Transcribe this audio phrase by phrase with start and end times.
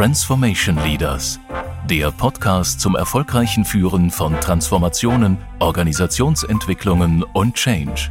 [0.00, 1.38] Transformation Leaders,
[1.84, 8.10] der Podcast zum erfolgreichen Führen von Transformationen, Organisationsentwicklungen und Change.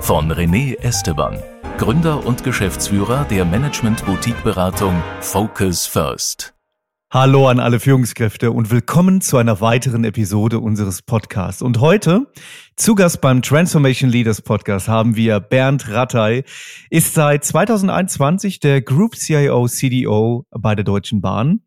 [0.00, 1.38] Von René Esteban,
[1.76, 6.54] Gründer und Geschäftsführer der Management-Boutique-Beratung Focus First.
[7.10, 11.62] Hallo an alle Führungskräfte und willkommen zu einer weiteren Episode unseres Podcasts.
[11.62, 12.30] Und heute
[12.76, 16.44] zu Gast beim Transformation Leaders Podcast haben wir Bernd Rattay,
[16.90, 21.60] ist seit 2021 der Group CIO CDO bei der Deutschen Bahn.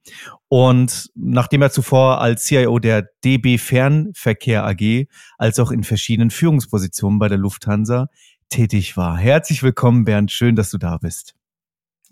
[0.48, 5.08] Und nachdem er zuvor als CIO der DB Fernverkehr AG
[5.40, 8.10] als auch in verschiedenen Führungspositionen bei der Lufthansa
[8.50, 9.18] tätig war.
[9.18, 10.32] Herzlich willkommen, Bernd.
[10.32, 11.34] Schön, dass du da bist.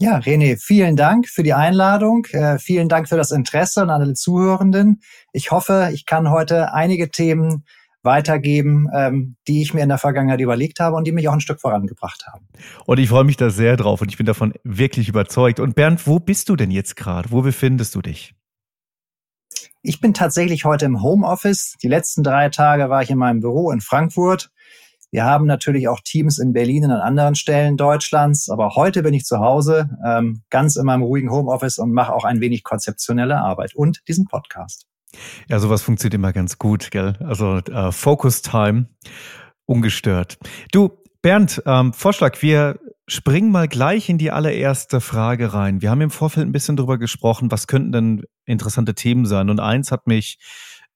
[0.01, 2.25] Ja, René, vielen Dank für die Einladung.
[2.31, 5.01] Äh, vielen Dank für das Interesse an alle Zuhörenden.
[5.33, 7.65] Ich hoffe, ich kann heute einige Themen
[8.01, 11.41] weitergeben, ähm, die ich mir in der Vergangenheit überlegt habe und die mich auch ein
[11.41, 12.47] Stück vorangebracht haben.
[12.85, 15.59] Und ich freue mich da sehr drauf und ich bin davon wirklich überzeugt.
[15.59, 17.29] Und Bernd, wo bist du denn jetzt gerade?
[17.31, 18.33] Wo befindest du dich?
[19.81, 21.75] Ich bin tatsächlich heute im Homeoffice.
[21.83, 24.49] Die letzten drei Tage war ich in meinem Büro in Frankfurt
[25.11, 29.13] wir haben natürlich auch Teams in Berlin und an anderen Stellen Deutschlands, aber heute bin
[29.13, 33.39] ich zu Hause, ähm, ganz in meinem ruhigen Homeoffice und mache auch ein wenig konzeptionelle
[33.39, 34.85] Arbeit und diesen Podcast.
[35.47, 37.13] Ja, sowas funktioniert immer ganz gut, gell?
[37.19, 38.87] Also äh, Focus Time,
[39.65, 40.37] ungestört.
[40.71, 45.81] Du, Bernd, ähm, Vorschlag, wir springen mal gleich in die allererste Frage rein.
[45.81, 49.49] Wir haben im Vorfeld ein bisschen drüber gesprochen, was könnten denn interessante Themen sein.
[49.49, 50.37] Und eins hat mich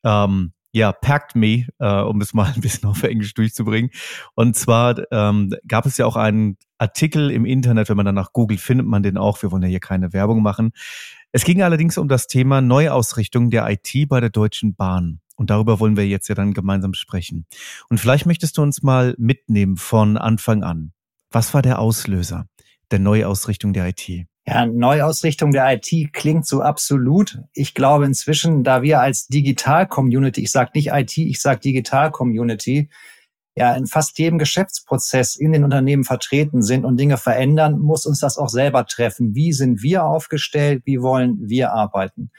[0.04, 3.92] ähm, ja, Packed Me, äh, um es mal ein bisschen auf Englisch durchzubringen.
[4.34, 8.34] Und zwar ähm, gab es ja auch einen Artikel im Internet, wenn man dann nach
[8.34, 9.42] Google findet man den auch.
[9.42, 10.72] Wir wollen ja hier keine Werbung machen.
[11.32, 15.22] Es ging allerdings um das Thema Neuausrichtung der IT bei der Deutschen Bahn.
[15.36, 17.46] Und darüber wollen wir jetzt ja dann gemeinsam sprechen.
[17.90, 20.92] Und vielleicht möchtest du uns mal mitnehmen von Anfang an.
[21.32, 22.48] Was war der Auslöser
[22.92, 24.28] der Neuausrichtung der IT?
[24.46, 27.40] Ja, Neuausrichtung der IT klingt so absolut.
[27.54, 32.90] Ich glaube inzwischen, da wir als Digital-Community, ich sage nicht IT, ich sage Digital-Community,
[33.56, 38.20] ja in fast jedem Geschäftsprozess in den Unternehmen vertreten sind und Dinge verändern, muss uns
[38.20, 39.36] das auch selber treffen.
[39.36, 40.84] Wie sind wir aufgestellt?
[40.86, 42.32] Wie wollen wir arbeiten?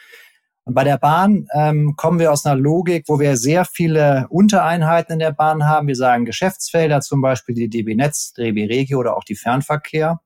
[0.66, 5.14] Und bei der Bahn ähm, kommen wir aus einer Logik, wo wir sehr viele Untereinheiten
[5.14, 5.88] in der Bahn haben.
[5.88, 10.20] Wir sagen Geschäftsfelder, zum Beispiel die DB Netz, DB Regio oder auch die Fernverkehr.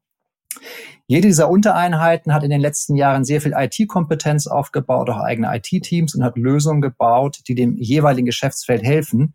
[1.06, 6.14] Jede dieser Untereinheiten hat in den letzten Jahren sehr viel IT-Kompetenz aufgebaut, auch eigene IT-Teams
[6.14, 9.34] und hat Lösungen gebaut, die dem jeweiligen Geschäftsfeld helfen.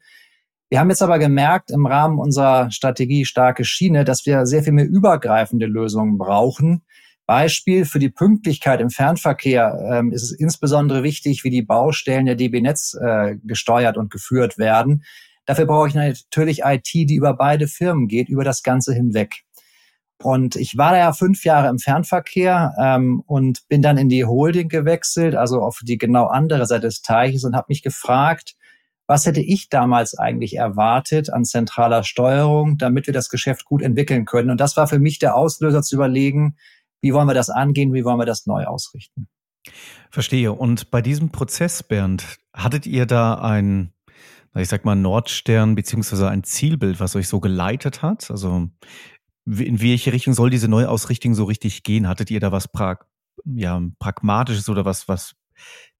[0.70, 4.74] Wir haben jetzt aber gemerkt im Rahmen unserer Strategie starke Schiene, dass wir sehr viel
[4.74, 6.84] mehr übergreifende Lösungen brauchen.
[7.26, 12.36] Beispiel für die Pünktlichkeit im Fernverkehr ähm, ist es insbesondere wichtig, wie die Baustellen der
[12.36, 15.04] DB Netz äh, gesteuert und geführt werden.
[15.46, 19.44] Dafür brauche ich natürlich IT, die über beide Firmen geht, über das Ganze hinweg.
[20.22, 24.26] Und ich war da ja fünf Jahre im Fernverkehr ähm, und bin dann in die
[24.26, 28.56] Holding gewechselt, also auf die genau andere Seite des Teiches und habe mich gefragt,
[29.08, 34.26] was hätte ich damals eigentlich erwartet an zentraler Steuerung, damit wir das Geschäft gut entwickeln
[34.26, 34.50] können.
[34.50, 36.56] Und das war für mich der Auslöser zu überlegen,
[37.02, 39.28] wie wollen wir das angehen, wie wollen wir das neu ausrichten.
[40.10, 40.54] Verstehe.
[40.54, 43.94] Und bei diesem Prozess, Bernd, hattet ihr da ein,
[44.56, 48.32] ich sag mal, Nordstern beziehungsweise ein Zielbild, was euch so geleitet hat?
[48.32, 48.70] Also
[49.46, 52.08] in welche Richtung soll diese Neuausrichtung so richtig gehen?
[52.08, 53.00] Hattet ihr da was pra
[53.46, 55.36] ja, Pragmatisches oder was, was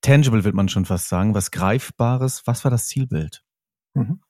[0.02, 2.44] tangible, wird man schon fast sagen, was Greifbares?
[2.46, 3.44] Was war das Zielbild?
[3.94, 4.22] Mhm.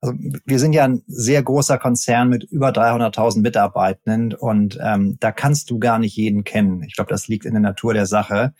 [0.00, 5.30] Also wir sind ja ein sehr großer Konzern mit über 300.000 Mitarbeitenden und ähm, da
[5.30, 6.82] kannst du gar nicht jeden kennen.
[6.82, 8.52] Ich glaube, das liegt in der Natur der Sache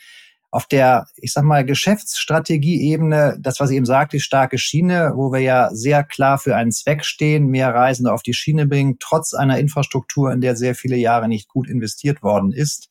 [0.53, 5.33] auf der, ich sag mal, Geschäftsstrategieebene, das, was ich eben sagte, die starke Schiene, wo
[5.33, 9.33] wir ja sehr klar für einen Zweck stehen, mehr Reisende auf die Schiene bringen, trotz
[9.33, 12.91] einer Infrastruktur, in der sehr viele Jahre nicht gut investiert worden ist.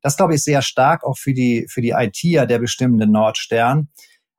[0.00, 3.88] Das glaube ich sehr stark auch für die, für die IT ja der bestimmende Nordstern.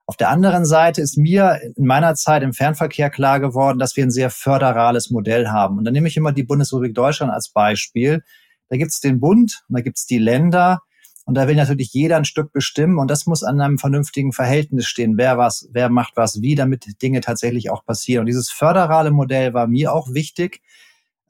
[0.05, 4.05] Auf der anderen Seite ist mir in meiner Zeit im Fernverkehr klar geworden, dass wir
[4.05, 5.77] ein sehr föderales Modell haben.
[5.77, 8.23] Und da nehme ich immer die Bundesrepublik Deutschland als Beispiel.
[8.69, 10.79] Da gibt es den Bund und da gibt es die Länder.
[11.25, 14.87] Und da will natürlich jeder ein Stück bestimmen und das muss an einem vernünftigen Verhältnis
[14.87, 15.17] stehen.
[15.17, 18.21] Wer was, wer macht was wie, damit Dinge tatsächlich auch passieren.
[18.21, 20.61] Und dieses föderale Modell war mir auch wichtig.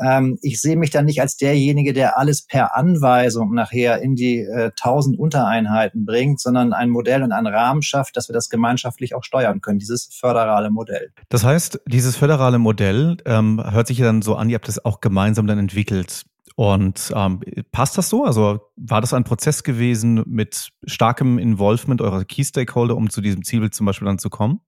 [0.02, 4.40] Ähm, ich sehe mich dann nicht als derjenige, der alles per Anweisung nachher in die
[4.40, 9.16] äh, tausend Untereinheiten bringt, sondern ein Modell und einen Rahmen schafft, dass wir das gemeinschaftlich
[9.16, 11.12] auch steuern können, dieses föderale Modell.
[11.30, 14.84] Das heißt, dieses föderale Modell ähm, hört sich ja dann so an, ihr habt es
[14.84, 16.26] auch gemeinsam dann entwickelt.
[16.56, 17.42] Und ähm,
[17.72, 18.26] passt das so?
[18.26, 23.44] Also war das ein Prozess gewesen mit starkem Involvement eurer Key Stakeholder, um zu diesem
[23.44, 24.60] Zielbild zum Beispiel dann zu kommen?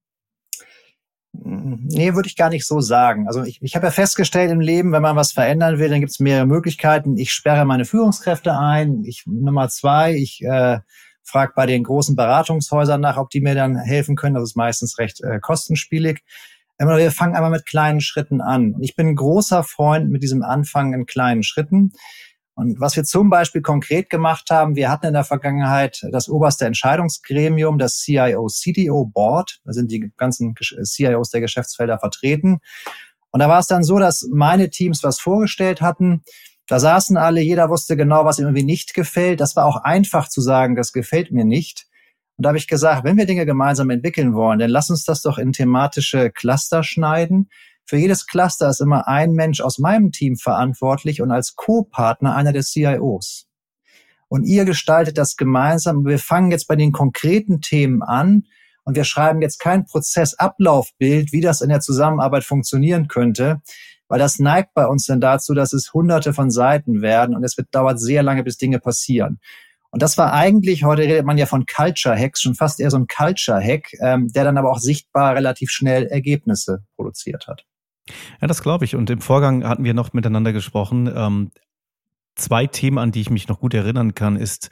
[1.44, 3.26] Nee, würde ich gar nicht so sagen.
[3.26, 6.12] Also ich, ich habe ja festgestellt im Leben, wenn man was verändern will, dann gibt
[6.12, 7.16] es mehrere Möglichkeiten.
[7.16, 9.04] Ich sperre meine Führungskräfte ein.
[9.04, 10.78] Ich Nummer zwei, ich äh,
[11.22, 14.34] frage bei den großen Beratungshäusern nach, ob die mir dann helfen können.
[14.34, 16.22] Das ist meistens recht äh, kostenspielig.
[16.78, 18.74] Aber wir fangen einmal mit kleinen Schritten an.
[18.80, 21.92] Ich bin großer Freund mit diesem Anfang in kleinen Schritten.
[22.56, 26.64] Und was wir zum Beispiel konkret gemacht haben, wir hatten in der Vergangenheit das oberste
[26.64, 29.60] Entscheidungsgremium, das CIO-CDO Board.
[29.66, 32.60] Da sind die ganzen CIOs der Geschäftsfelder vertreten.
[33.30, 36.22] Und da war es dann so, dass meine Teams was vorgestellt hatten.
[36.66, 39.40] Da saßen alle, jeder wusste genau, was ihm irgendwie nicht gefällt.
[39.40, 41.86] Das war auch einfach zu sagen, das gefällt mir nicht.
[42.38, 45.20] Und da habe ich gesagt, wenn wir Dinge gemeinsam entwickeln wollen, dann lass uns das
[45.20, 47.50] doch in thematische Cluster schneiden
[47.86, 52.52] für jedes Cluster ist immer ein Mensch aus meinem Team verantwortlich und als Co-Partner einer
[52.52, 53.46] der CIOs.
[54.28, 56.04] Und ihr gestaltet das gemeinsam.
[56.04, 58.46] Wir fangen jetzt bei den konkreten Themen an
[58.82, 63.62] und wir schreiben jetzt kein Prozessablaufbild, wie das in der Zusammenarbeit funktionieren könnte,
[64.08, 67.56] weil das neigt bei uns dann dazu, dass es hunderte von Seiten werden und es
[67.56, 69.38] wird dauert sehr lange, bis Dinge passieren.
[69.90, 72.98] Und das war eigentlich, heute redet man ja von Culture Hacks, schon fast eher so
[72.98, 77.64] ein Culture Hack, ähm, der dann aber auch sichtbar relativ schnell Ergebnisse produziert hat.
[78.40, 78.94] Ja, das glaube ich.
[78.94, 81.10] Und im Vorgang hatten wir noch miteinander gesprochen.
[81.14, 81.50] Ähm,
[82.36, 84.70] zwei Themen, an die ich mich noch gut erinnern kann, ist,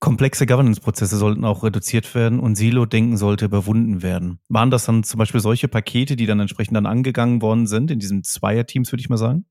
[0.00, 4.40] komplexe Governance-Prozesse sollten auch reduziert werden und Silo-Denken sollte überwunden werden.
[4.48, 7.98] Waren das dann zum Beispiel solche Pakete, die dann entsprechend dann angegangen worden sind, in
[7.98, 9.46] diesen Zweier-Teams, würde ich mal sagen?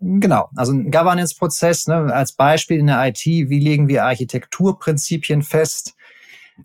[0.00, 5.94] Genau, also ein Governance-Prozess, ne, als Beispiel in der IT, wie legen wir Architekturprinzipien fest?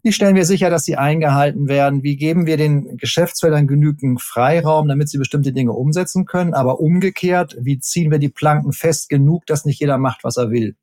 [0.04, 2.04] Wie stellen wir sicher, dass sie eingehalten werden?
[2.04, 6.54] Wie geben wir den Geschäftsfeldern genügend Freiraum, damit sie bestimmte Dinge umsetzen können?
[6.54, 10.52] Aber umgekehrt, wie ziehen wir die Planken fest genug, dass nicht jeder macht, was er
[10.52, 10.76] will?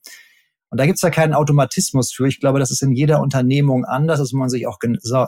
[0.70, 2.26] Und da gibt's ja keinen Automatismus für.
[2.26, 4.18] Ich glaube, das ist in jeder Unternehmung anders.
[4.18, 4.78] Das muss man sich auch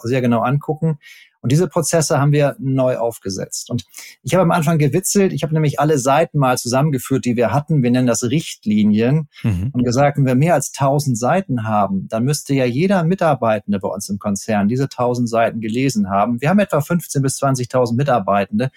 [0.02, 0.98] sehr genau angucken.
[1.46, 3.70] Und diese Prozesse haben wir neu aufgesetzt.
[3.70, 3.84] Und
[4.24, 7.84] ich habe am Anfang gewitzelt, ich habe nämlich alle Seiten mal zusammengeführt, die wir hatten.
[7.84, 9.70] Wir nennen das Richtlinien mhm.
[9.72, 13.86] und gesagt, wenn wir mehr als 1000 Seiten haben, dann müsste ja jeder Mitarbeitende bei
[13.86, 16.40] uns im Konzern diese 1000 Seiten gelesen haben.
[16.40, 18.72] Wir haben etwa 15 bis 20.000 Mitarbeitende.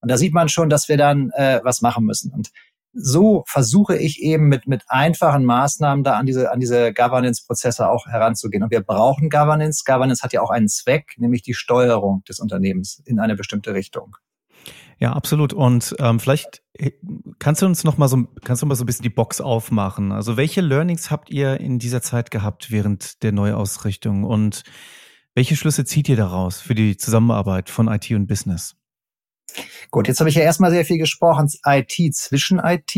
[0.00, 2.32] Und da sieht man schon, dass wir dann äh, was machen müssen.
[2.32, 2.50] Und
[3.00, 8.06] so versuche ich eben mit, mit einfachen Maßnahmen da an diese, an diese Governance-Prozesse auch
[8.06, 8.62] heranzugehen.
[8.62, 9.84] Und wir brauchen Governance.
[9.84, 14.16] Governance hat ja auch einen Zweck, nämlich die Steuerung des Unternehmens in eine bestimmte Richtung.
[14.98, 15.52] Ja, absolut.
[15.52, 16.90] Und ähm, vielleicht äh,
[17.38, 20.10] kannst du uns noch mal so, kannst du mal so ein bisschen die Box aufmachen.
[20.10, 24.64] Also welche Learnings habt ihr in dieser Zeit gehabt während der Neuausrichtung und
[25.34, 28.74] welche Schlüsse zieht ihr daraus für die Zusammenarbeit von IT und Business?
[29.90, 32.94] Gut, jetzt habe ich ja erstmal sehr viel gesprochen, IT zwischen IT.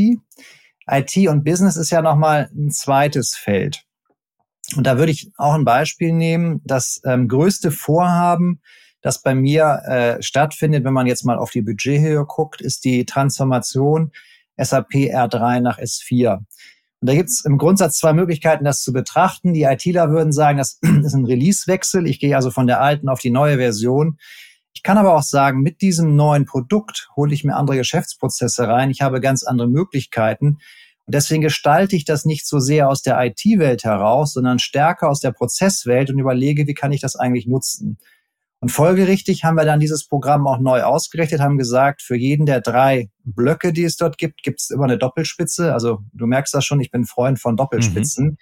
[0.89, 3.85] IT und Business ist ja nochmal ein zweites Feld.
[4.77, 6.61] Und da würde ich auch ein Beispiel nehmen.
[6.65, 8.61] Das ähm, größte Vorhaben,
[9.03, 13.05] das bei mir äh, stattfindet, wenn man jetzt mal auf die Budgethöhe guckt, ist die
[13.05, 14.13] Transformation
[14.57, 16.39] SAP R3 nach S4.
[17.01, 19.55] Und da gibt es im Grundsatz zwei Möglichkeiten, das zu betrachten.
[19.55, 22.07] Die ITler würden sagen, das ist ein Release-Wechsel.
[22.07, 24.19] Ich gehe also von der alten auf die neue Version.
[24.73, 28.91] Ich kann aber auch sagen, mit diesem neuen Produkt hole ich mir andere Geschäftsprozesse rein.
[28.91, 30.59] Ich habe ganz andere Möglichkeiten.
[31.07, 35.21] Und deswegen gestalte ich das nicht so sehr aus der IT-Welt heraus, sondern stärker aus
[35.21, 37.99] der Prozesswelt und überlege, wie kann ich das eigentlich nutzen.
[38.61, 42.61] Und folgerichtig haben wir dann dieses Programm auch neu ausgerichtet, haben gesagt, für jeden der
[42.61, 45.73] drei Blöcke, die es dort gibt, gibt es immer eine Doppelspitze.
[45.73, 48.27] Also du merkst das schon, ich bin Freund von Doppelspitzen.
[48.27, 48.39] Mhm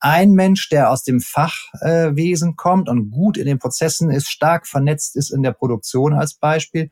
[0.00, 4.66] ein Mensch, der aus dem Fachwesen äh, kommt und gut in den Prozessen ist, stark
[4.66, 6.90] vernetzt ist in der Produktion als Beispiel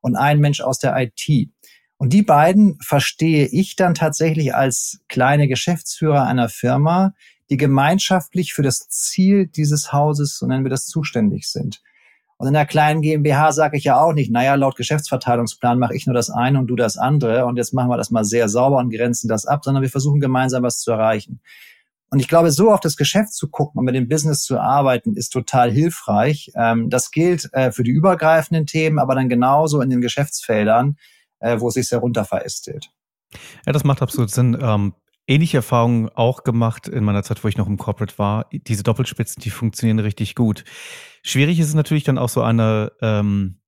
[0.00, 1.50] und ein Mensch aus der IT.
[1.98, 7.14] Und die beiden verstehe ich dann tatsächlich als kleine Geschäftsführer einer Firma,
[7.48, 11.80] die gemeinschaftlich für das Ziel dieses Hauses, so nennen wir das, zuständig sind.
[12.38, 16.06] Und in der kleinen GmbH sage ich ja auch nicht, naja, laut Geschäftsverteilungsplan mache ich
[16.06, 18.76] nur das eine und du das andere und jetzt machen wir das mal sehr sauber
[18.76, 21.40] und grenzen das ab, sondern wir versuchen gemeinsam was zu erreichen.
[22.10, 25.14] Und ich glaube, so auf das Geschäft zu gucken und mit dem Business zu arbeiten,
[25.14, 26.52] ist total hilfreich.
[26.54, 30.96] Ähm, das gilt äh, für die übergreifenden Themen, aber dann genauso in den Geschäftsfeldern,
[31.40, 32.90] äh, wo es sich sehr runter verästelt.
[33.66, 34.56] Ja, das macht absolut Sinn.
[34.60, 34.94] Ähm,
[35.26, 38.46] ähnliche Erfahrungen auch gemacht in meiner Zeit, wo ich noch im Corporate war.
[38.52, 40.64] Diese Doppelspitzen, die funktionieren richtig gut.
[41.22, 43.58] Schwierig ist es natürlich dann auch so eine, ähm,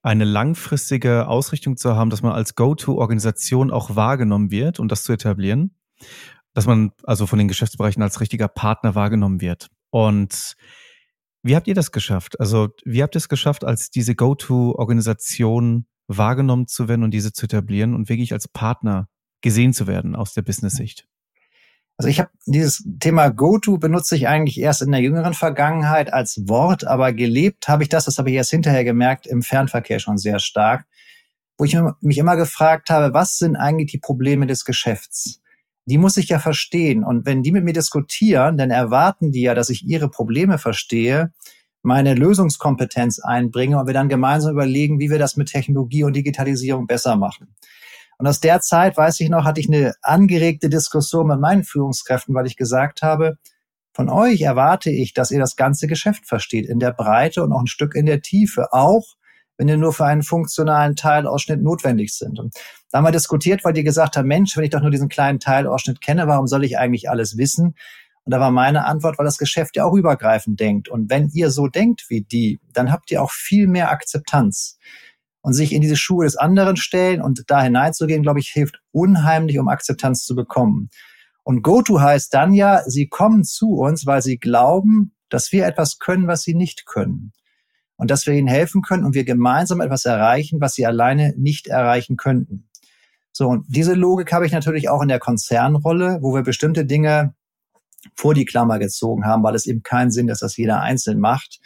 [0.00, 5.12] eine langfristige Ausrichtung zu haben, dass man als Go-To-Organisation auch wahrgenommen wird und das zu
[5.12, 5.76] etablieren
[6.54, 9.68] dass man also von den Geschäftsbereichen als richtiger Partner wahrgenommen wird.
[9.90, 10.54] Und
[11.42, 12.38] wie habt ihr das geschafft?
[12.40, 17.46] Also wie habt ihr es geschafft, als diese Go-To-Organisation wahrgenommen zu werden und diese zu
[17.46, 19.08] etablieren und wirklich als Partner
[19.40, 21.06] gesehen zu werden aus der Business-Sicht?
[21.98, 26.42] Also ich habe dieses Thema Go-To benutze ich eigentlich erst in der jüngeren Vergangenheit als
[26.48, 30.18] Wort, aber gelebt habe ich das, das habe ich erst hinterher gemerkt, im Fernverkehr schon
[30.18, 30.86] sehr stark,
[31.58, 35.41] wo ich mich immer gefragt habe, was sind eigentlich die Probleme des Geschäfts?
[35.86, 37.04] Die muss ich ja verstehen.
[37.04, 41.32] Und wenn die mit mir diskutieren, dann erwarten die ja, dass ich ihre Probleme verstehe,
[41.82, 46.86] meine Lösungskompetenz einbringe und wir dann gemeinsam überlegen, wie wir das mit Technologie und Digitalisierung
[46.86, 47.54] besser machen.
[48.18, 52.34] Und aus der Zeit, weiß ich noch, hatte ich eine angeregte Diskussion mit meinen Führungskräften,
[52.34, 53.36] weil ich gesagt habe,
[53.94, 57.60] von euch erwarte ich, dass ihr das ganze Geschäft versteht, in der Breite und auch
[57.60, 59.16] ein Stück in der Tiefe, auch
[59.58, 62.38] wenn ihr nur für einen funktionalen Teilausschnitt notwendig sind.
[62.38, 62.54] Und
[62.90, 65.40] da haben wir diskutiert, weil die gesagt haben, Mensch, wenn ich doch nur diesen kleinen
[65.40, 67.74] Teilausschnitt kenne, warum soll ich eigentlich alles wissen?
[68.24, 70.88] Und da war meine Antwort, weil das Geschäft ja auch übergreifend denkt.
[70.88, 74.78] Und wenn ihr so denkt wie die, dann habt ihr auch viel mehr Akzeptanz
[75.40, 79.58] und sich in diese Schuhe des anderen stellen und da hineinzugehen, glaube ich, hilft unheimlich,
[79.58, 80.90] um Akzeptanz zu bekommen.
[81.42, 85.98] Und Go-To heißt dann ja, sie kommen zu uns, weil sie glauben, dass wir etwas
[85.98, 87.32] können, was sie nicht können.
[88.02, 91.68] Und dass wir ihnen helfen können und wir gemeinsam etwas erreichen, was sie alleine nicht
[91.68, 92.68] erreichen könnten.
[93.30, 97.36] So, und diese Logik habe ich natürlich auch in der Konzernrolle, wo wir bestimmte Dinge
[98.16, 101.60] vor die Klammer gezogen haben, weil es eben keinen Sinn, dass das jeder einzeln macht.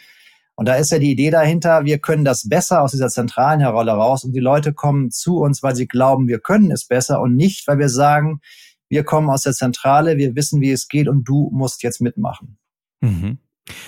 [0.53, 3.93] Und da ist ja die Idee dahinter, wir können das besser aus dieser zentralen Rolle
[3.93, 7.35] raus und die Leute kommen zu uns, weil sie glauben, wir können es besser und
[7.35, 8.41] nicht, weil wir sagen,
[8.89, 12.59] wir kommen aus der Zentrale, wir wissen, wie es geht und du musst jetzt mitmachen.
[13.01, 13.39] Mhm.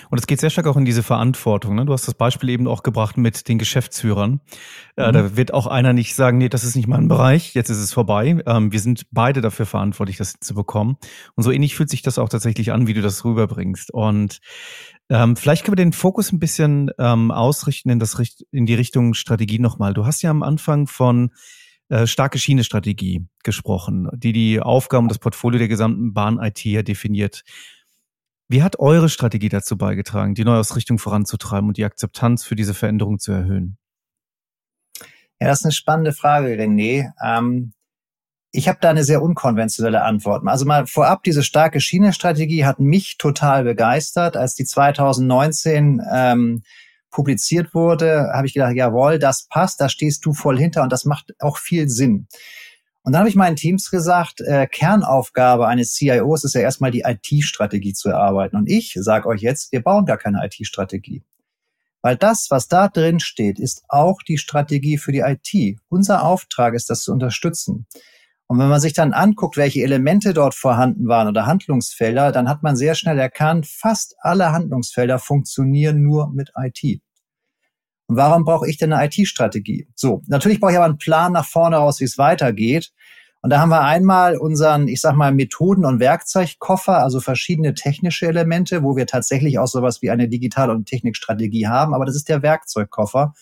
[0.10, 1.76] Und es geht sehr stark auch in diese Verantwortung.
[1.76, 1.86] Ne?
[1.86, 4.42] Du hast das Beispiel eben auch gebracht mit den Geschäftsführern.
[4.96, 5.14] Äh, mhm.
[5.14, 7.94] da wird auch einer nicht sagen, nee, das ist nicht mein Bereich, jetzt ist es
[7.94, 8.42] vorbei.
[8.46, 10.98] Ähm, wir sind beide dafür verantwortlich, das zu bekommen.
[11.36, 13.92] Und so ähnlich fühlt sich das auch tatsächlich an, wie du das rüberbringst.
[13.92, 14.40] Und
[15.10, 18.18] ähm, vielleicht können wir den Fokus ein bisschen ähm, ausrichten in, das,
[18.52, 19.94] in die Richtung Strategie nochmal.
[19.94, 21.32] Du hast ja am Anfang von
[21.90, 27.44] äh, starke Schiene-Strategie gesprochen, die die Aufgaben und das Portfolio der gesamten Bahn-IT ja definiert.
[28.52, 33.20] Wie hat eure Strategie dazu beigetragen, die Neuausrichtung voranzutreiben und die Akzeptanz für diese Veränderung
[33.20, 33.78] zu erhöhen?
[35.40, 37.12] Ja, das ist eine spannende Frage, René.
[37.24, 37.74] Ähm,
[38.52, 40.42] ich habe da eine sehr unkonventionelle Antwort.
[40.48, 44.36] Also mal vorab, diese starke Schienenstrategie hat mich total begeistert.
[44.36, 46.64] Als die 2019 ähm,
[47.12, 51.06] publiziert wurde, habe ich gedacht, jawohl, das passt, da stehst du voll hinter und das
[51.06, 52.28] macht auch viel Sinn.
[53.04, 57.04] Und dann habe ich meinen Teams gesagt, äh, Kernaufgabe eines CIOs ist ja erstmal die
[57.06, 58.58] IT-Strategie zu erarbeiten.
[58.58, 61.24] Und ich sage euch jetzt, wir bauen gar keine IT-Strategie.
[62.02, 65.80] Weil das, was da drin steht, ist auch die Strategie für die IT.
[65.90, 67.88] Unser Auftrag ist, das zu unterstützen.
[68.48, 72.64] Und wenn man sich dann anguckt, welche Elemente dort vorhanden waren oder Handlungsfelder, dann hat
[72.64, 77.02] man sehr schnell erkannt, fast alle Handlungsfelder funktionieren nur mit IT.
[78.10, 79.88] Und warum brauche ich denn eine IT-Strategie?
[79.94, 82.92] So, natürlich brauche ich aber einen Plan nach vorne raus, wie es weitergeht.
[83.44, 88.26] Und da haben wir einmal unseren, ich sag mal, Methoden- und Werkzeugkoffer, also verschiedene technische
[88.26, 91.94] Elemente, wo wir tatsächlich auch sowas wie eine Digital- und Technikstrategie haben.
[91.94, 93.36] Aber das ist der Werkzeugkoffer.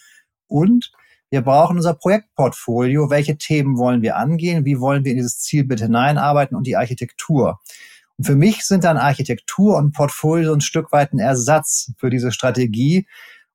[0.48, 0.92] Und
[1.30, 3.10] wir brauchen unser Projektportfolio.
[3.10, 4.66] Welche Themen wollen wir angehen?
[4.66, 7.62] Wie wollen wir in dieses Zielbild hineinarbeiten und die Architektur?
[8.18, 12.34] Und für mich sind dann Architektur und Portfolio ein Stück weit ein Ersatz für diese
[12.34, 13.08] Strategie.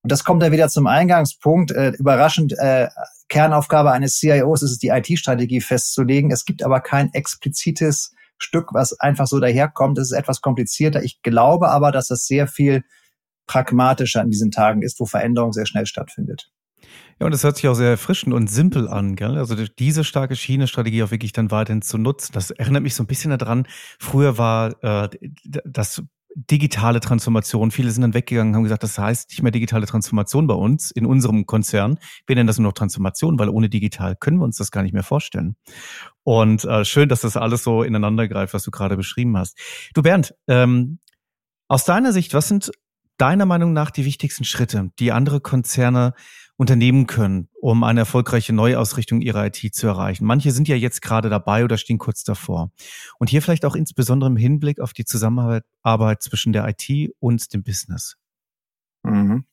[0.03, 1.71] Und das kommt dann wieder zum Eingangspunkt.
[1.71, 2.89] Äh, überraschend, äh,
[3.29, 6.31] Kernaufgabe eines CIOs ist es, die IT-Strategie festzulegen.
[6.31, 9.99] Es gibt aber kein explizites Stück, was einfach so daherkommt.
[9.99, 11.03] Es ist etwas komplizierter.
[11.03, 12.85] Ich glaube aber, dass das sehr viel
[13.47, 16.51] pragmatischer in diesen Tagen ist, wo Veränderung sehr schnell stattfindet.
[17.21, 19.39] Ja, und das hört sich auch sehr erfrischend und simpel an, gell?
[19.39, 22.33] Also diese starke Schiene-Strategie auch wirklich dann weiterhin zu nutzen.
[22.33, 23.69] Das erinnert mich so ein bisschen daran,
[24.01, 25.09] früher war äh,
[25.45, 26.03] das
[26.35, 27.71] digitale Transformation.
[27.71, 30.91] Viele sind dann weggegangen und haben gesagt, das heißt nicht mehr digitale Transformation bei uns
[30.91, 31.99] in unserem Konzern.
[32.27, 34.93] Wir nennen das nur noch Transformation, weil ohne digital können wir uns das gar nicht
[34.93, 35.57] mehr vorstellen.
[36.23, 39.59] Und äh, schön, dass das alles so ineinander greift, was du gerade beschrieben hast.
[39.95, 40.99] Du Bernd, ähm,
[41.69, 42.71] aus deiner Sicht, was sind
[43.23, 46.13] deiner Meinung nach die wichtigsten Schritte, die andere Konzerne
[46.57, 50.25] unternehmen können, um eine erfolgreiche Neuausrichtung ihrer IT zu erreichen.
[50.25, 52.73] Manche sind ja jetzt gerade dabei oder stehen kurz davor.
[53.21, 57.63] Und hier vielleicht auch insbesondere im Hinblick auf die Zusammenarbeit zwischen der IT und dem
[57.63, 58.17] Business.
[59.05, 59.45] Mhm.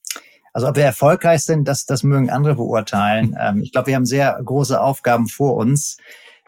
[0.51, 3.37] Also ob wir erfolgreich sind, das, das mögen andere beurteilen.
[3.39, 5.97] Ähm, ich glaube, wir haben sehr große Aufgaben vor uns.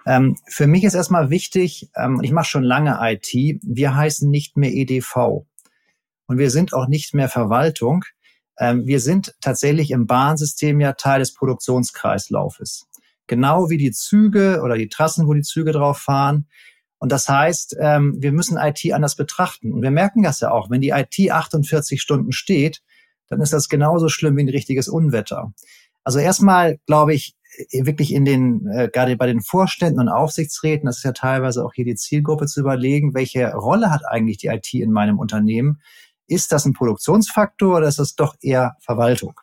[0.07, 4.57] Ähm, für mich ist erstmal wichtig, ähm, ich mache schon lange IT, wir heißen nicht
[4.57, 5.45] mehr EDV.
[6.31, 8.05] Und wir sind auch nicht mehr Verwaltung.
[8.57, 12.87] Ähm, wir sind tatsächlich im Bahnsystem ja Teil des Produktionskreislaufes.
[13.27, 16.47] Genau wie die Züge oder die Trassen, wo die Züge drauf fahren.
[16.99, 19.73] Und das heißt, ähm, wir müssen IT anders betrachten.
[19.73, 20.69] Und wir merken das ja auch.
[20.69, 22.81] Wenn die IT 48 Stunden steht,
[23.27, 25.51] dann ist das genauso schlimm wie ein richtiges Unwetter.
[26.05, 27.35] Also erstmal, glaube ich,
[27.73, 31.73] wirklich in den, äh, gerade bei den Vorständen und Aufsichtsräten, das ist ja teilweise auch
[31.73, 35.81] hier die Zielgruppe, zu überlegen, welche Rolle hat eigentlich die IT in meinem Unternehmen?
[36.31, 39.33] Ist das ein Produktionsfaktor oder ist das doch eher Verwaltung?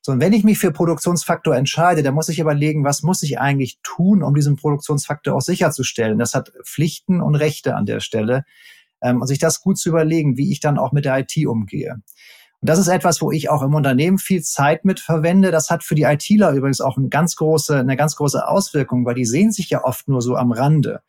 [0.00, 3.38] So, und wenn ich mich für Produktionsfaktor entscheide, dann muss ich überlegen, was muss ich
[3.38, 6.18] eigentlich tun, um diesen Produktionsfaktor auch sicherzustellen.
[6.18, 8.44] Das hat Pflichten und Rechte an der Stelle.
[9.00, 11.92] Ähm, und sich das gut zu überlegen, wie ich dann auch mit der IT umgehe.
[11.92, 15.52] Und das ist etwas, wo ich auch im Unternehmen viel Zeit mit verwende.
[15.52, 19.14] Das hat für die ITler übrigens auch eine ganz große, eine ganz große Auswirkung, weil
[19.14, 21.00] die sehen sich ja oft nur so am Rande.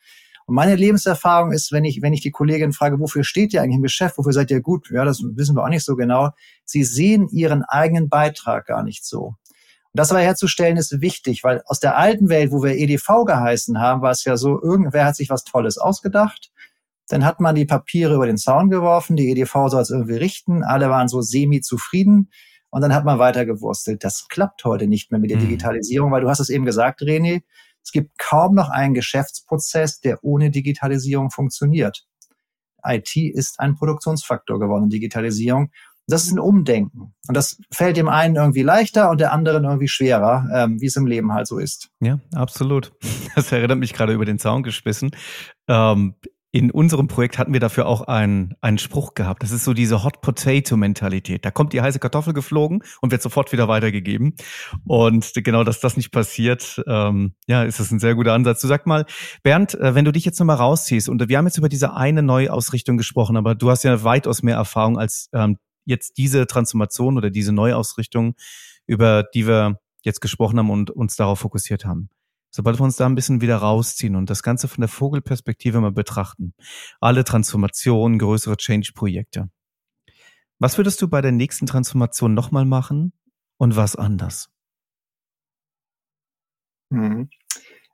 [0.50, 3.76] Und meine Lebenserfahrung ist, wenn ich, wenn ich die Kollegin frage, wofür steht ihr eigentlich
[3.76, 4.90] im Geschäft, wofür seid ihr gut?
[4.90, 6.32] Ja, das wissen wir auch nicht so genau.
[6.66, 9.26] Sie sehen ihren eigenen Beitrag gar nicht so.
[9.26, 13.80] Und das aber herzustellen ist wichtig, weil aus der alten Welt, wo wir EDV geheißen
[13.80, 16.52] haben, war es ja so, irgendwer hat sich was Tolles ausgedacht.
[17.10, 20.64] Dann hat man die Papiere über den Zaun geworfen, die EDV soll es irgendwie richten,
[20.64, 22.32] alle waren so semi-zufrieden
[22.72, 24.04] und dann hat man weitergewurstelt.
[24.04, 25.42] Das klappt heute nicht mehr mit der mhm.
[25.42, 27.44] Digitalisierung, weil du hast es eben gesagt, René,
[27.90, 32.06] es gibt kaum noch einen Geschäftsprozess, der ohne Digitalisierung funktioniert.
[32.86, 35.72] IT ist ein Produktionsfaktor geworden, Digitalisierung.
[36.06, 37.16] Das ist ein Umdenken.
[37.28, 40.96] Und das fällt dem einen irgendwie leichter und der anderen irgendwie schwerer, ähm, wie es
[40.98, 41.90] im Leben halt so ist.
[42.00, 42.94] Ja, absolut.
[43.36, 45.10] Das erinnert mich gerade über den Zaun gespissen.
[45.68, 46.14] Ähm,
[46.52, 49.44] in unserem Projekt hatten wir dafür auch einen, einen Spruch gehabt.
[49.44, 51.46] Das ist so diese Hot Potato Mentalität.
[51.46, 54.34] Da kommt die heiße Kartoffel geflogen und wird sofort wieder weitergegeben.
[54.86, 58.62] Und genau, dass das nicht passiert, ähm, ja, ist das ein sehr guter Ansatz.
[58.62, 59.06] Du sag mal,
[59.44, 62.24] Bernd, äh, wenn du dich jetzt nochmal rausziehst und wir haben jetzt über diese eine
[62.24, 67.30] Neuausrichtung gesprochen, aber du hast ja weitaus mehr Erfahrung als ähm, jetzt diese Transformation oder
[67.30, 68.34] diese Neuausrichtung,
[68.88, 72.10] über die wir jetzt gesprochen haben und uns darauf fokussiert haben
[72.52, 75.92] sobald wir uns da ein bisschen wieder rausziehen und das Ganze von der Vogelperspektive mal
[75.92, 76.54] betrachten,
[77.00, 79.50] alle Transformationen, größere Change-Projekte,
[80.60, 83.14] was würdest du bei der nächsten Transformation nochmal machen
[83.58, 84.50] und was anders?
[86.90, 87.30] Mhm.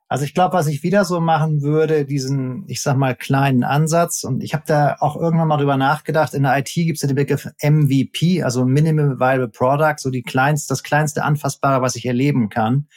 [0.07, 4.23] Also ich glaube, was ich wieder so machen würde, diesen, ich sag mal, kleinen Ansatz,
[4.23, 7.07] und ich habe da auch irgendwann mal drüber nachgedacht, in der IT gibt es ja
[7.07, 12.05] den Begriff MVP, also Minimum Viable Product, so die kleinste, das kleinste Anfassbare, was ich
[12.05, 12.87] erleben kann.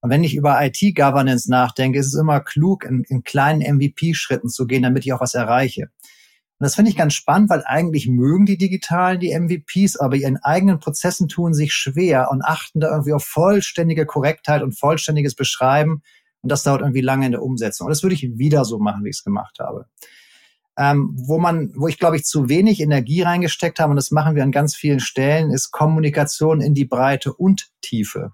[0.00, 4.66] Und wenn ich über IT-Governance nachdenke, ist es immer klug, in, in kleinen MVP-Schritten zu
[4.66, 5.90] gehen, damit ich auch was erreiche.
[6.60, 10.38] Und das finde ich ganz spannend, weil eigentlich mögen die Digitalen die MVPs, aber ihren
[10.38, 16.02] eigenen Prozessen tun sich schwer und achten da irgendwie auf vollständige Korrektheit und vollständiges Beschreiben.
[16.42, 17.86] Und das dauert irgendwie lange in der Umsetzung.
[17.86, 19.86] Und das würde ich wieder so machen, wie ich es gemacht habe.
[20.76, 24.34] Ähm, wo man, wo ich glaube ich zu wenig Energie reingesteckt habe, und das machen
[24.34, 28.32] wir an ganz vielen Stellen, ist Kommunikation in die Breite und Tiefe.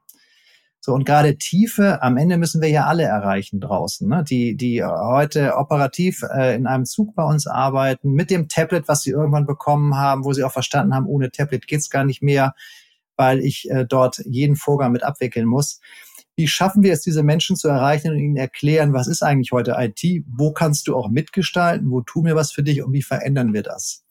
[0.85, 4.23] So, und gerade Tiefe, am Ende müssen wir ja alle erreichen draußen, ne?
[4.23, 9.01] die, die heute operativ äh, in einem Zug bei uns arbeiten, mit dem Tablet, was
[9.01, 12.53] sie irgendwann bekommen haben, wo sie auch verstanden haben, ohne Tablet geht's gar nicht mehr,
[13.17, 15.81] weil ich äh, dort jeden Vorgang mit abwickeln muss.
[16.37, 19.77] Wie schaffen wir es, diese Menschen zu erreichen und ihnen erklären, was ist eigentlich heute
[19.79, 20.27] IT?
[20.27, 21.91] Wo kannst du auch mitgestalten?
[21.91, 24.04] Wo tun wir was für dich und wie verändern wir das?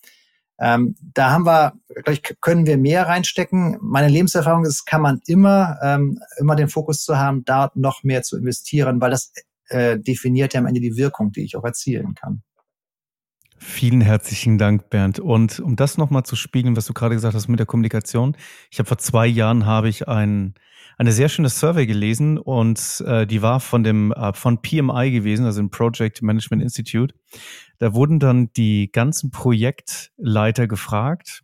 [0.60, 3.78] Ähm, da haben wir, glaube können wir mehr reinstecken.
[3.82, 8.24] Meine Lebenserfahrung ist, kann man immer, ähm, immer den Fokus zu haben, da noch mehr
[8.24, 9.34] zu investieren, weil das
[9.70, 12.44] äh, definiert ja am Ende die Wirkung, die ich auch erzielen kann.
[13.66, 15.20] Vielen herzlichen Dank, Bernd.
[15.20, 18.36] Und um das nochmal zu spiegeln, was du gerade gesagt hast mit der Kommunikation.
[18.70, 20.56] Ich habe vor zwei Jahren habe ich ein,
[20.98, 25.46] eine sehr schöne Survey gelesen und äh, die war von dem äh, von PMI gewesen,
[25.46, 27.16] also dem Project Management Institute.
[27.80, 31.42] Da wurden dann die ganzen Projektleiter gefragt.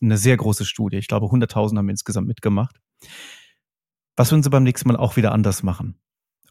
[0.00, 0.96] Eine sehr große Studie.
[0.96, 2.80] Ich glaube, 100.000 haben insgesamt mitgemacht.
[4.16, 6.00] Was würden sie beim nächsten Mal auch wieder anders machen?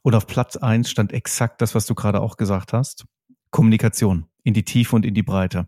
[0.04, 3.06] Und auf Platz eins stand exakt das, was du gerade auch gesagt hast.
[3.52, 5.68] Kommunikation in die Tiefe und in die Breite.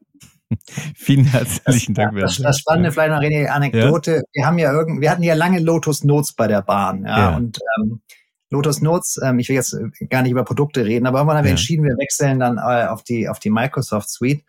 [0.96, 2.20] Vielen herzlichen das, Dank.
[2.20, 4.16] Das, das Spannende vielleicht noch eine Anekdote.
[4.16, 4.22] Ja?
[4.34, 7.36] Wir haben ja irgend, wir hatten ja lange Lotus Notes bei der Bahn, ja, ja.
[7.36, 8.02] und ähm,
[8.50, 11.46] Lotus Notes, ähm, ich will jetzt äh, gar nicht über Produkte reden, aber irgendwann haben
[11.46, 14.44] wir entschieden, wir wechseln dann äh, auf die auf die Microsoft Suite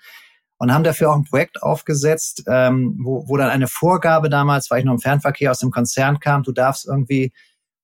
[0.58, 4.80] und haben dafür auch ein Projekt aufgesetzt, ähm, wo, wo dann eine Vorgabe damals, weil
[4.80, 7.32] ich noch im Fernverkehr aus dem Konzern kam, du darfst irgendwie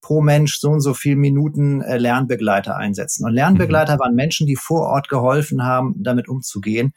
[0.01, 3.25] pro Mensch so und so viel Minuten äh, Lernbegleiter einsetzen.
[3.25, 4.01] Und Lernbegleiter mhm.
[4.01, 6.93] waren Menschen, die vor Ort geholfen haben, damit umzugehen.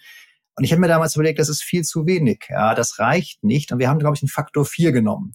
[0.56, 2.46] Und ich habe mir damals überlegt, das ist viel zu wenig.
[2.50, 3.72] Ja, das reicht nicht.
[3.72, 5.34] Und wir haben, glaube ich, einen Faktor vier genommen.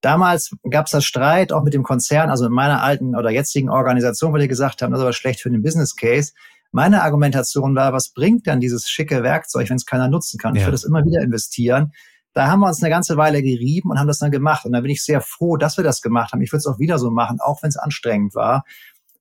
[0.00, 3.70] Damals gab es das Streit auch mit dem Konzern, also in meiner alten oder jetzigen
[3.70, 6.32] Organisation, weil die gesagt haben, das ist aber schlecht für den Business Case.
[6.72, 10.54] Meine Argumentation war, was bringt denn dieses schicke Werkzeug, wenn es keiner nutzen kann?
[10.54, 10.60] Ja.
[10.60, 11.92] Ich würde es immer wieder investieren.
[12.36, 14.66] Da haben wir uns eine ganze Weile gerieben und haben das dann gemacht.
[14.66, 16.42] Und da bin ich sehr froh, dass wir das gemacht haben.
[16.42, 18.64] Ich würde es auch wieder so machen, auch wenn es anstrengend war.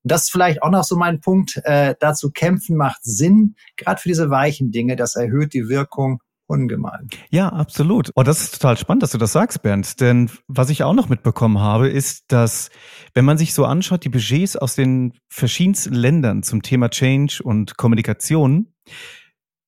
[0.03, 1.61] Und das ist vielleicht auch noch so mein Punkt.
[1.63, 4.97] Äh, dazu kämpfen macht Sinn, gerade für diese weichen Dinge.
[4.97, 7.07] Das erhöht die Wirkung ungemein.
[7.29, 8.09] Ja, absolut.
[8.09, 10.01] Und oh, das ist total spannend, dass du das sagst, Bernd.
[10.01, 12.69] Denn was ich auch noch mitbekommen habe, ist, dass
[13.13, 17.77] wenn man sich so anschaut, die Budgets aus den verschiedensten Ländern zum Thema Change und
[17.77, 18.73] Kommunikation,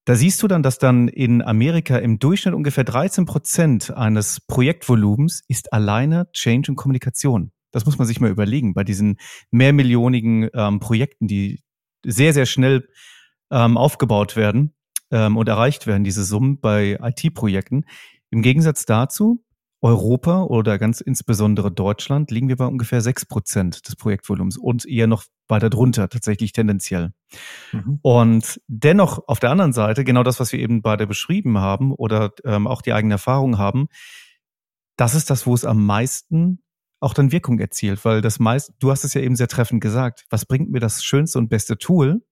[0.08, 5.44] da siehst du dann, dass dann in Amerika im Durchschnitt ungefähr 13 Prozent eines Projektvolumens
[5.50, 7.52] ist alleine Change und Kommunikation.
[7.72, 9.18] Das muss man sich mal überlegen bei diesen
[9.52, 11.62] mehrmillionigen ähm, Projekten, die
[12.06, 12.88] sehr, sehr schnell
[13.52, 14.74] ähm, aufgebaut werden
[15.12, 17.84] ähm, und erreicht werden, diese Summen bei IT-Projekten.
[18.30, 19.44] Im Gegensatz dazu,
[19.82, 25.08] Europa oder ganz insbesondere Deutschland liegen wir bei ungefähr sechs Prozent des Projektvolumens und eher
[25.08, 27.14] noch weiter drunter, tatsächlich tendenziell.
[27.72, 28.00] Mhm.
[28.02, 32.32] Und dennoch auf der anderen Seite, genau das, was wir eben beide beschrieben haben oder
[32.44, 33.88] ähm, auch die eigene Erfahrung haben,
[34.98, 36.64] das ist das, wo es am meisten
[37.00, 40.26] auch dann Wirkung erzielt, weil das meist, du hast es ja eben sehr treffend gesagt,
[40.30, 42.26] was bringt mir das schönste und beste Tool,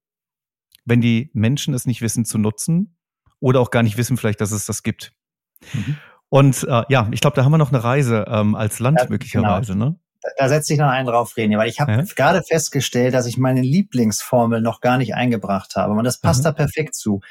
[0.85, 2.97] wenn die Menschen es nicht wissen zu nutzen
[3.39, 5.13] oder auch gar nicht wissen vielleicht, dass es das gibt.
[5.73, 5.97] Mhm.
[6.29, 9.07] Und äh, ja, ich glaube, da haben wir noch eine Reise ähm, als Land ja,
[9.09, 9.73] möglicherweise.
[9.73, 9.85] Genau.
[9.85, 9.99] Ne?
[10.37, 12.01] Da, setze ich noch einen drauf, René, weil ich habe ja?
[12.15, 15.93] gerade festgestellt, dass ich meine Lieblingsformel noch gar nicht eingebracht habe.
[15.93, 16.45] Und das passt mhm.
[16.45, 17.21] da perfekt zu.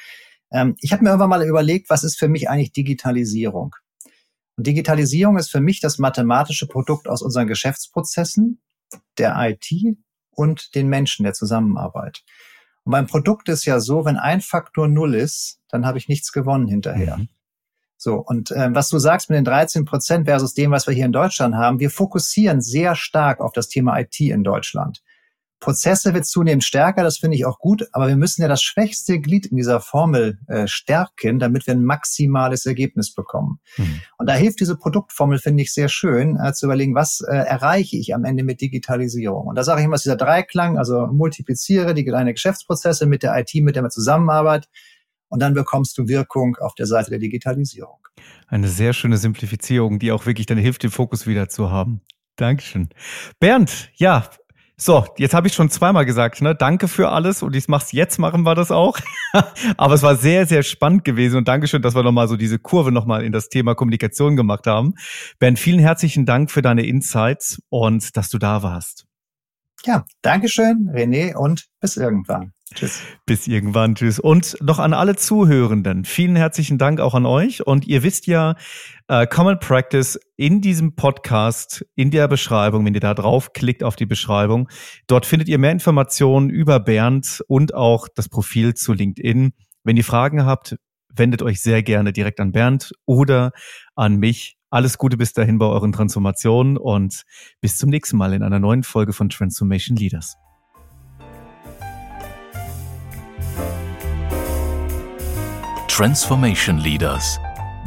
[0.52, 3.74] Ähm, ich habe mir irgendwann mal überlegt, was ist für mich eigentlich Digitalisierung?
[4.56, 8.60] Und Digitalisierung ist für mich das mathematische Produkt aus unseren Geschäftsprozessen,
[9.18, 9.96] der IT
[10.30, 12.22] und den Menschen der Zusammenarbeit.
[12.84, 16.32] Und beim Produkt ist ja so, wenn ein Faktor null ist, dann habe ich nichts
[16.32, 17.16] gewonnen hinterher.
[17.16, 17.28] Mhm.
[17.96, 21.06] So, und äh, was du sagst mit den 13 Prozent versus dem, was wir hier
[21.06, 25.02] in Deutschland haben, wir fokussieren sehr stark auf das Thema IT in Deutschland.
[25.64, 29.18] Prozesse wird zunehmend stärker, das finde ich auch gut, aber wir müssen ja das schwächste
[29.18, 33.60] Glied in dieser Formel äh, stärken, damit wir ein maximales Ergebnis bekommen.
[33.78, 34.02] Mhm.
[34.18, 37.96] Und da hilft diese Produktformel, finde ich, sehr schön, äh, zu überlegen, was äh, erreiche
[37.96, 39.46] ich am Ende mit Digitalisierung.
[39.46, 43.54] Und da sage ich immer, dieser Dreiklang, also multipliziere die deine Geschäftsprozesse mit der IT,
[43.54, 44.68] mit der man zusammenarbeitet,
[45.34, 47.98] und dann bekommst du Wirkung auf der Seite der Digitalisierung.
[48.46, 52.02] Eine sehr schöne Simplifizierung, die auch wirklich dann hilft, den Fokus wieder zu haben.
[52.36, 52.88] Dankeschön.
[53.40, 54.30] Bernd, ja,
[54.76, 56.54] so, jetzt habe ich schon zweimal gesagt, ne?
[56.54, 58.96] Danke für alles und ich mach's jetzt, machen wir das auch.
[59.76, 62.92] Aber es war sehr, sehr spannend gewesen und Dankeschön, dass wir nochmal so diese Kurve
[62.92, 64.94] nochmal in das Thema Kommunikation gemacht haben.
[65.40, 69.04] Ben, vielen herzlichen Dank für deine Insights und dass du da warst.
[69.84, 72.52] Ja, Dankeschön, René und bis irgendwann.
[72.74, 73.02] Tschüss.
[73.26, 74.18] Bis irgendwann, tschüss.
[74.18, 77.66] Und noch an alle Zuhörenden, vielen herzlichen Dank auch an euch.
[77.66, 78.56] Und ihr wisst ja,
[79.08, 84.06] äh, Common Practice in diesem Podcast, in der Beschreibung, wenn ihr da draufklickt auf die
[84.06, 84.68] Beschreibung,
[85.06, 89.52] dort findet ihr mehr Informationen über Bernd und auch das Profil zu LinkedIn.
[89.84, 90.76] Wenn ihr Fragen habt,
[91.14, 93.52] wendet euch sehr gerne direkt an Bernd oder
[93.94, 94.56] an mich.
[94.70, 97.22] Alles Gute bis dahin bei euren Transformationen und
[97.60, 100.34] bis zum nächsten Mal in einer neuen Folge von Transformation Leaders.
[105.96, 107.38] Transformation Leaders,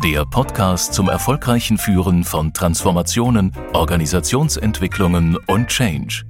[0.02, 6.24] der Podcast zum erfolgreichen Führen von Transformationen, Organisationsentwicklungen und Change.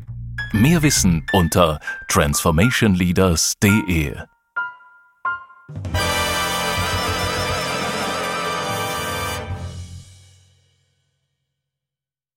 [0.53, 4.15] Mehr Wissen unter transformationleaders.de.